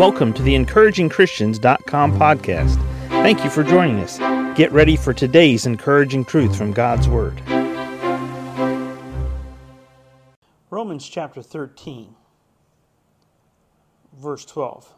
Welcome 0.00 0.32
to 0.32 0.42
the 0.42 0.54
encouragingchristians.com 0.54 2.18
podcast. 2.18 2.76
Thank 3.10 3.44
you 3.44 3.50
for 3.50 3.62
joining 3.62 3.98
us. 3.98 4.16
Get 4.56 4.72
ready 4.72 4.96
for 4.96 5.12
today's 5.12 5.66
encouraging 5.66 6.24
truth 6.24 6.56
from 6.56 6.72
God's 6.72 7.06
Word. 7.06 7.38
Romans 10.70 11.06
chapter 11.06 11.42
13, 11.42 12.14
verse 14.16 14.46
12. 14.46 14.90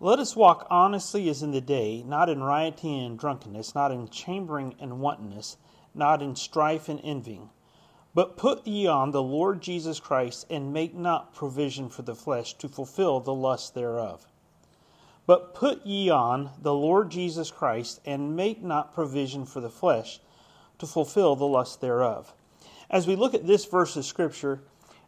Let 0.00 0.18
us 0.18 0.36
walk 0.36 0.66
honestly 0.68 1.30
as 1.30 1.42
in 1.42 1.52
the 1.52 1.62
day, 1.62 2.02
not 2.02 2.28
in 2.28 2.42
rioting 2.42 3.02
and 3.02 3.18
drunkenness, 3.18 3.74
not 3.74 3.90
in 3.90 4.06
chambering 4.10 4.74
and 4.78 5.00
wantonness, 5.00 5.56
not 5.94 6.20
in 6.20 6.36
strife 6.36 6.90
and 6.90 7.00
envying 7.02 7.48
but 8.14 8.36
put 8.36 8.66
ye 8.66 8.86
on 8.86 9.12
the 9.12 9.22
Lord 9.22 9.60
Jesus 9.60 10.00
Christ, 10.00 10.46
and 10.50 10.72
make 10.72 10.94
not 10.94 11.34
provision 11.34 11.88
for 11.88 12.02
the 12.02 12.14
flesh 12.14 12.54
to 12.54 12.68
fulfill 12.68 13.20
the 13.20 13.34
lust 13.34 13.74
thereof. 13.74 14.26
But 15.26 15.54
put 15.54 15.86
ye 15.86 16.10
on 16.10 16.50
the 16.60 16.74
Lord 16.74 17.10
Jesus 17.10 17.50
Christ, 17.50 18.00
and 18.04 18.34
make 18.34 18.62
not 18.62 18.94
provision 18.94 19.46
for 19.46 19.60
the 19.60 19.70
flesh 19.70 20.20
to 20.78 20.86
fulfill 20.86 21.36
the 21.36 21.46
lust 21.46 21.80
thereof. 21.80 22.32
As 22.90 23.06
we 23.06 23.14
look 23.14 23.34
at 23.34 23.46
this 23.46 23.64
verse 23.64 23.94
of 23.96 24.04
Scripture, 24.04 24.60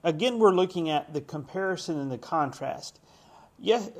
again 0.04 0.38
we're 0.38 0.54
looking 0.54 0.88
at 0.88 1.12
the 1.12 1.20
comparison 1.20 1.98
and 1.98 2.12
the 2.12 2.18
contrast. 2.18 3.00
Yes, 3.58 3.90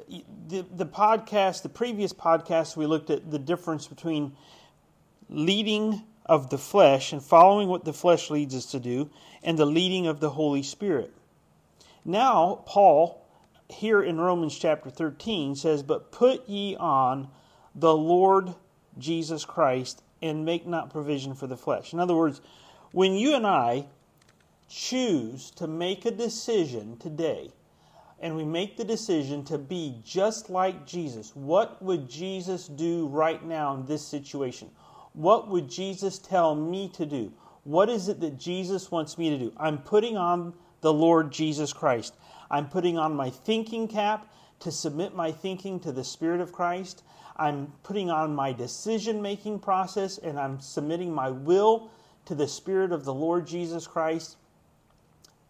the, 0.49 0.65
the 0.77 0.87
podcast, 0.87 1.63
the 1.63 1.69
previous 1.69 2.13
podcast, 2.13 2.77
we 2.77 2.87
looked 2.87 3.11
at 3.11 3.31
the 3.31 3.39
difference 3.39 3.89
between 3.89 4.37
leading 5.29 6.03
of 6.27 6.51
the 6.51 6.59
flesh 6.59 7.13
and 7.13 7.23
following 7.23 7.69
what 7.69 7.85
the 7.85 7.93
flesh 7.93 8.31
leads 8.31 8.55
us 8.55 8.67
to 8.67 8.81
do 8.81 9.11
and 9.43 9.59
the 9.59 9.67
leading 9.67 10.07
of 10.07 10.21
the 10.21 10.31
Holy 10.31 10.63
Spirit. 10.63 11.13
Now, 12.05 12.63
Paul, 12.67 13.27
here 13.69 14.03
in 14.03 14.21
Romans 14.21 14.57
chapter 14.57 14.91
13, 14.91 15.57
says, 15.57 15.83
But 15.83 16.13
put 16.13 16.49
ye 16.49 16.77
on 16.77 17.29
the 17.75 17.97
Lord 17.97 18.55
Jesus 18.99 19.45
Christ 19.45 20.03
and 20.21 20.45
make 20.45 20.67
not 20.67 20.91
provision 20.91 21.35
for 21.35 21.47
the 21.47 21.57
flesh. 21.57 21.93
In 21.93 22.01
other 22.01 22.15
words, 22.15 22.41
when 22.93 23.15
you 23.15 23.35
and 23.35 23.47
I 23.47 23.87
choose 24.69 25.51
to 25.53 25.67
make 25.67 26.05
a 26.05 26.11
decision 26.11 26.97
today, 26.99 27.53
and 28.21 28.37
we 28.37 28.45
make 28.45 28.77
the 28.77 28.85
decision 28.85 29.45
to 29.45 29.59
be 29.59 29.97
just 30.05 30.49
like 30.49 30.87
Jesus, 30.87 31.35
what 31.35 31.83
would 31.83 32.09
Jesus 32.09 32.69
do 32.69 33.09
right 33.09 33.45
now 33.45 33.75
in 33.75 33.85
this 33.87 34.07
situation? 34.07 34.71
What 35.15 35.49
would 35.49 35.69
Jesus 35.69 36.19
tell 36.19 36.55
me 36.55 36.89
to 36.95 37.05
do? 37.05 37.33
What 37.65 37.89
is 37.89 38.09
it 38.09 38.21
that 38.21 38.39
Jesus 38.39 38.91
wants 38.91 39.19
me 39.19 39.31
to 39.31 39.39
do? 39.39 39.53
I'm 39.57 39.79
putting 39.79 40.17
on 40.17 40.55
the 40.81 40.93
Lord 40.93 41.31
Jesus 41.31 41.73
Christ. 41.73 42.15
I'm 42.51 42.69
putting 42.69 42.99
on 42.99 43.15
my 43.15 43.31
thinking 43.31 43.89
cap 43.89 44.33
to 44.61 44.71
submit 44.73 45.15
my 45.15 45.33
thinking 45.33 45.81
to 45.81 45.93
the 45.93 46.05
Spirit 46.05 46.41
of 46.41 46.53
Christ. 46.53 47.03
I'm 47.37 47.73
putting 47.83 48.11
on 48.11 48.35
my 48.35 48.53
decision 48.53 49.23
making 49.23 49.61
process 49.61 50.19
and 50.19 50.39
I'm 50.39 50.61
submitting 50.61 51.13
my 51.13 51.31
will 51.31 51.91
to 52.27 52.35
the 52.35 52.49
Spirit 52.49 52.93
of 52.93 53.05
the 53.05 53.15
Lord 53.15 53.47
Jesus 53.47 53.87
Christ. 53.87 54.37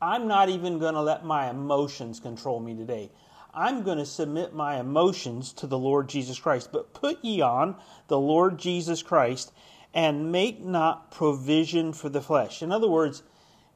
I'm 0.00 0.26
not 0.26 0.48
even 0.48 0.78
going 0.78 0.94
to 0.94 1.02
let 1.02 1.24
my 1.24 1.50
emotions 1.50 2.18
control 2.18 2.60
me 2.60 2.74
today. 2.74 3.10
I'm 3.54 3.82
going 3.82 3.98
to 3.98 4.06
submit 4.06 4.54
my 4.54 4.80
emotions 4.80 5.52
to 5.54 5.66
the 5.66 5.78
Lord 5.78 6.08
Jesus 6.08 6.38
Christ. 6.38 6.70
But 6.72 6.94
put 6.94 7.22
ye 7.22 7.40
on 7.42 7.76
the 8.08 8.18
Lord 8.18 8.58
Jesus 8.58 9.02
Christ 9.02 9.52
and 9.92 10.32
make 10.32 10.60
not 10.60 11.10
provision 11.10 11.92
for 11.92 12.08
the 12.08 12.22
flesh. 12.22 12.62
In 12.62 12.72
other 12.72 12.88
words, 12.88 13.22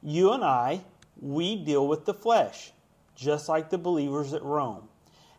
you 0.01 0.31
and 0.31 0.43
I, 0.43 0.81
we 1.19 1.55
deal 1.55 1.87
with 1.87 2.05
the 2.05 2.13
flesh, 2.13 2.71
just 3.15 3.49
like 3.49 3.69
the 3.69 3.77
believers 3.77 4.33
at 4.33 4.43
Rome. 4.43 4.87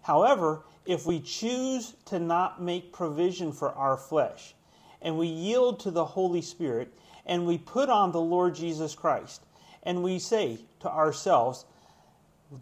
However, 0.03 0.63
if 0.87 1.05
we 1.05 1.21
choose 1.21 1.95
to 2.07 2.19
not 2.19 2.63
make 2.63 2.93
provision 2.93 3.53
for 3.53 3.73
our 3.73 3.97
flesh, 3.97 4.55
and 5.03 5.19
we 5.19 5.27
yield 5.27 5.81
to 5.81 5.91
the 5.91 6.05
Holy 6.05 6.43
Spirit, 6.43 6.95
and 7.27 7.47
we 7.47 7.59
put 7.59 7.91
on 7.91 8.13
the 8.13 8.21
Lord 8.21 8.55
Jesus 8.55 8.95
Christ, 8.95 9.43
and 9.83 10.03
we 10.03 10.19
say 10.19 10.59
to 10.81 10.91
ourselves, 10.91 11.65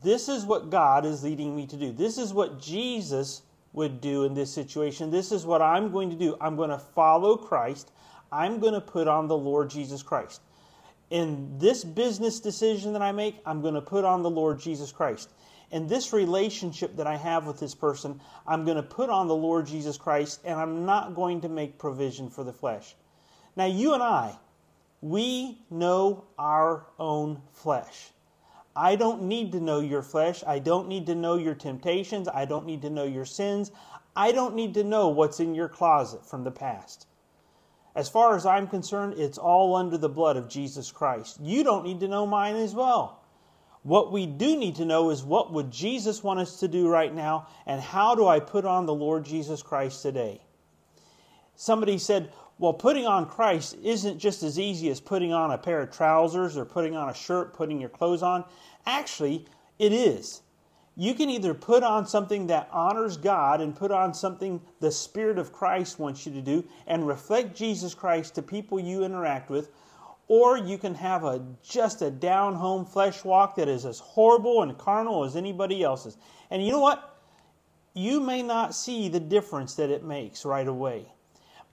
this 0.02 0.28
is 0.28 0.44
what 0.44 0.70
God 0.70 1.04
is 1.04 1.22
leading 1.22 1.54
me 1.54 1.66
to 1.66 1.76
do. 1.76 1.92
This 1.92 2.18
is 2.18 2.32
what 2.32 2.60
Jesus 2.60 3.42
would 3.72 4.00
do 4.00 4.24
in 4.24 4.34
this 4.34 4.52
situation. 4.52 5.10
This 5.10 5.30
is 5.30 5.46
what 5.46 5.62
I'm 5.62 5.92
going 5.92 6.10
to 6.10 6.16
do. 6.16 6.36
I'm 6.40 6.56
going 6.56 6.70
to 6.70 6.78
follow 6.78 7.36
Christ. 7.36 7.92
I'm 8.32 8.58
going 8.58 8.74
to 8.74 8.80
put 8.80 9.06
on 9.06 9.28
the 9.28 9.36
Lord 9.36 9.70
Jesus 9.70 10.02
Christ. 10.02 10.40
In 11.10 11.56
this 11.58 11.84
business 11.84 12.40
decision 12.40 12.92
that 12.94 13.02
I 13.02 13.12
make, 13.12 13.36
I'm 13.46 13.62
going 13.62 13.74
to 13.74 13.80
put 13.80 14.04
on 14.04 14.22
the 14.22 14.30
Lord 14.30 14.58
Jesus 14.58 14.90
Christ. 14.90 15.30
In 15.70 15.86
this 15.86 16.12
relationship 16.12 16.96
that 16.96 17.06
I 17.06 17.16
have 17.16 17.46
with 17.46 17.60
this 17.60 17.74
person, 17.74 18.20
I'm 18.46 18.64
going 18.64 18.76
to 18.76 18.82
put 18.82 19.10
on 19.10 19.28
the 19.28 19.36
Lord 19.36 19.66
Jesus 19.66 19.96
Christ 19.96 20.40
and 20.44 20.58
I'm 20.58 20.84
not 20.84 21.14
going 21.14 21.40
to 21.42 21.48
make 21.48 21.78
provision 21.78 22.28
for 22.28 22.42
the 22.42 22.52
flesh. 22.52 22.96
Now, 23.54 23.66
you 23.66 23.94
and 23.94 24.02
I, 24.02 24.36
we 25.00 25.58
know 25.70 26.24
our 26.38 26.86
own 26.98 27.40
flesh. 27.52 28.10
I 28.76 28.94
don't 28.94 29.22
need 29.22 29.52
to 29.52 29.60
know 29.60 29.80
your 29.80 30.02
flesh. 30.02 30.44
I 30.46 30.58
don't 30.58 30.86
need 30.86 31.06
to 31.06 31.14
know 31.14 31.36
your 31.36 31.54
temptations. 31.54 32.28
I 32.28 32.44
don't 32.44 32.66
need 32.66 32.82
to 32.82 32.90
know 32.90 33.04
your 33.04 33.24
sins. 33.24 33.72
I 34.14 34.32
don't 34.32 34.54
need 34.54 34.74
to 34.74 34.84
know 34.84 35.08
what's 35.08 35.40
in 35.40 35.54
your 35.54 35.68
closet 35.68 36.24
from 36.24 36.44
the 36.44 36.50
past. 36.50 37.06
As 37.94 38.10
far 38.10 38.36
as 38.36 38.44
I'm 38.44 38.66
concerned, 38.66 39.14
it's 39.16 39.38
all 39.38 39.74
under 39.74 39.96
the 39.96 40.10
blood 40.10 40.36
of 40.36 40.50
Jesus 40.50 40.92
Christ. 40.92 41.38
You 41.40 41.64
don't 41.64 41.84
need 41.84 42.00
to 42.00 42.08
know 42.08 42.26
mine 42.26 42.56
as 42.56 42.74
well. 42.74 43.22
What 43.82 44.12
we 44.12 44.26
do 44.26 44.56
need 44.56 44.76
to 44.76 44.84
know 44.84 45.10
is 45.10 45.22
what 45.22 45.52
would 45.52 45.70
Jesus 45.70 46.22
want 46.22 46.40
us 46.40 46.60
to 46.60 46.68
do 46.68 46.88
right 46.88 47.14
now 47.14 47.46
and 47.66 47.80
how 47.80 48.14
do 48.14 48.26
I 48.26 48.40
put 48.40 48.64
on 48.64 48.84
the 48.84 48.94
Lord 48.94 49.24
Jesus 49.24 49.62
Christ 49.62 50.02
today? 50.02 50.42
Somebody 51.54 51.96
said, 51.96 52.30
well, 52.58 52.72
putting 52.72 53.06
on 53.06 53.26
Christ 53.26 53.76
isn't 53.82 54.18
just 54.18 54.42
as 54.42 54.58
easy 54.58 54.88
as 54.90 54.98
putting 54.98 55.32
on 55.32 55.50
a 55.50 55.58
pair 55.58 55.80
of 55.82 55.90
trousers 55.90 56.56
or 56.56 56.64
putting 56.64 56.96
on 56.96 57.10
a 57.10 57.14
shirt, 57.14 57.52
putting 57.52 57.80
your 57.80 57.90
clothes 57.90 58.22
on. 58.22 58.44
Actually, 58.86 59.44
it 59.78 59.92
is. 59.92 60.40
You 60.98 61.12
can 61.12 61.28
either 61.28 61.52
put 61.52 61.82
on 61.82 62.06
something 62.06 62.46
that 62.46 62.70
honors 62.72 63.18
God 63.18 63.60
and 63.60 63.76
put 63.76 63.90
on 63.90 64.14
something 64.14 64.62
the 64.80 64.90
Spirit 64.90 65.38
of 65.38 65.52
Christ 65.52 65.98
wants 65.98 66.24
you 66.24 66.32
to 66.32 66.40
do 66.40 66.64
and 66.86 67.06
reflect 67.06 67.54
Jesus 67.54 67.94
Christ 67.94 68.34
to 68.36 68.42
people 68.42 68.80
you 68.80 69.04
interact 69.04 69.50
with, 69.50 69.68
or 70.28 70.56
you 70.56 70.78
can 70.78 70.94
have 70.94 71.24
a 71.24 71.44
just 71.62 72.00
a 72.00 72.10
down 72.10 72.54
home 72.54 72.86
flesh 72.86 73.22
walk 73.22 73.56
that 73.56 73.68
is 73.68 73.84
as 73.84 73.98
horrible 73.98 74.62
and 74.62 74.78
carnal 74.78 75.24
as 75.24 75.36
anybody 75.36 75.82
else's. 75.82 76.16
And 76.50 76.64
you 76.64 76.72
know 76.72 76.80
what? 76.80 77.18
You 77.92 78.20
may 78.20 78.42
not 78.42 78.74
see 78.74 79.10
the 79.10 79.20
difference 79.20 79.74
that 79.74 79.90
it 79.90 80.02
makes 80.02 80.46
right 80.46 80.66
away. 80.66 81.12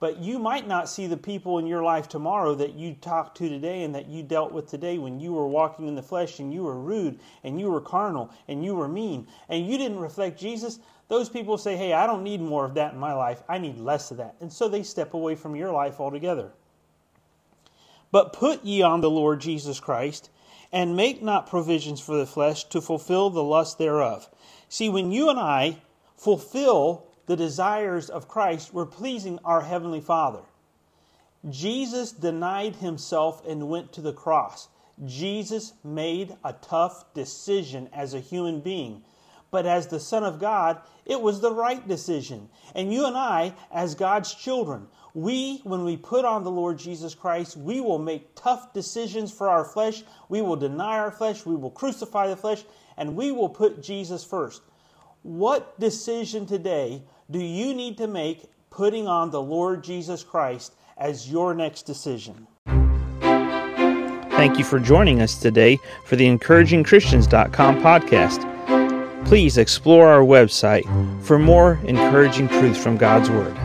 But 0.00 0.18
you 0.18 0.38
might 0.38 0.66
not 0.66 0.88
see 0.88 1.06
the 1.06 1.16
people 1.16 1.58
in 1.58 1.66
your 1.66 1.82
life 1.82 2.08
tomorrow 2.08 2.54
that 2.56 2.74
you 2.74 2.94
talked 2.94 3.36
to 3.38 3.48
today 3.48 3.84
and 3.84 3.94
that 3.94 4.08
you 4.08 4.22
dealt 4.22 4.52
with 4.52 4.66
today 4.66 4.98
when 4.98 5.20
you 5.20 5.32
were 5.32 5.46
walking 5.46 5.86
in 5.86 5.94
the 5.94 6.02
flesh 6.02 6.40
and 6.40 6.52
you 6.52 6.64
were 6.64 6.78
rude 6.78 7.20
and 7.42 7.60
you 7.60 7.70
were 7.70 7.80
carnal 7.80 8.30
and 8.48 8.64
you 8.64 8.74
were 8.74 8.88
mean 8.88 9.26
and 9.48 9.66
you 9.66 9.78
didn't 9.78 10.00
reflect 10.00 10.38
Jesus. 10.38 10.80
Those 11.08 11.28
people 11.28 11.56
say, 11.56 11.76
Hey, 11.76 11.92
I 11.92 12.06
don't 12.06 12.24
need 12.24 12.40
more 12.40 12.64
of 12.64 12.74
that 12.74 12.94
in 12.94 12.98
my 12.98 13.14
life. 13.14 13.42
I 13.48 13.58
need 13.58 13.78
less 13.78 14.10
of 14.10 14.16
that. 14.16 14.34
And 14.40 14.52
so 14.52 14.68
they 14.68 14.82
step 14.82 15.14
away 15.14 15.36
from 15.36 15.54
your 15.56 15.70
life 15.70 16.00
altogether. 16.00 16.52
But 18.10 18.32
put 18.32 18.64
ye 18.64 18.82
on 18.82 19.00
the 19.00 19.10
Lord 19.10 19.40
Jesus 19.40 19.80
Christ 19.80 20.30
and 20.72 20.96
make 20.96 21.22
not 21.22 21.48
provisions 21.48 22.00
for 22.00 22.16
the 22.16 22.26
flesh 22.26 22.64
to 22.64 22.80
fulfill 22.80 23.30
the 23.30 23.42
lust 23.42 23.78
thereof. 23.78 24.28
See, 24.68 24.88
when 24.88 25.12
you 25.12 25.30
and 25.30 25.38
I 25.38 25.78
fulfill 26.16 27.06
the 27.26 27.36
desires 27.36 28.10
of 28.10 28.28
Christ 28.28 28.74
were 28.74 28.86
pleasing 28.86 29.38
our 29.44 29.62
Heavenly 29.62 30.00
Father. 30.00 30.40
Jesus 31.50 32.12
denied 32.12 32.76
himself 32.76 33.46
and 33.46 33.68
went 33.68 33.92
to 33.92 34.00
the 34.00 34.12
cross. 34.12 34.68
Jesus 35.04 35.72
made 35.82 36.36
a 36.44 36.52
tough 36.52 37.12
decision 37.14 37.88
as 37.92 38.14
a 38.14 38.20
human 38.20 38.60
being. 38.60 39.02
But 39.50 39.66
as 39.66 39.86
the 39.86 40.00
Son 40.00 40.24
of 40.24 40.40
God, 40.40 40.80
it 41.04 41.20
was 41.20 41.40
the 41.40 41.52
right 41.52 41.86
decision. 41.86 42.48
And 42.74 42.92
you 42.92 43.06
and 43.06 43.16
I, 43.16 43.54
as 43.70 43.94
God's 43.94 44.34
children, 44.34 44.88
we, 45.14 45.58
when 45.62 45.84
we 45.84 45.96
put 45.96 46.24
on 46.24 46.42
the 46.42 46.50
Lord 46.50 46.78
Jesus 46.78 47.14
Christ, 47.14 47.56
we 47.56 47.80
will 47.80 48.00
make 48.00 48.34
tough 48.34 48.72
decisions 48.72 49.30
for 49.30 49.48
our 49.48 49.64
flesh. 49.64 50.02
We 50.28 50.42
will 50.42 50.56
deny 50.56 50.98
our 50.98 51.12
flesh. 51.12 51.46
We 51.46 51.54
will 51.54 51.70
crucify 51.70 52.28
the 52.28 52.36
flesh. 52.36 52.64
And 52.96 53.14
we 53.14 53.30
will 53.30 53.48
put 53.48 53.82
Jesus 53.82 54.24
first. 54.24 54.62
What 55.22 55.78
decision 55.78 56.46
today 56.46 57.02
do 57.30 57.38
you 57.38 57.74
need 57.74 57.96
to 57.98 58.06
make 58.06 58.50
putting 58.70 59.06
on 59.08 59.30
the 59.30 59.40
Lord 59.40 59.82
Jesus 59.82 60.22
Christ 60.22 60.74
as 60.96 61.30
your 61.30 61.54
next 61.54 61.82
decision? 61.82 62.46
Thank 64.36 64.58
you 64.58 64.64
for 64.64 64.78
joining 64.78 65.22
us 65.22 65.36
today 65.36 65.78
for 66.04 66.16
the 66.16 66.26
encouragingchristians.com 66.26 67.80
podcast. 67.80 69.24
Please 69.24 69.56
explore 69.58 70.08
our 70.08 70.22
website 70.22 70.84
for 71.22 71.38
more 71.38 71.80
encouraging 71.84 72.48
truths 72.48 72.82
from 72.82 72.96
God's 72.96 73.30
Word. 73.30 73.56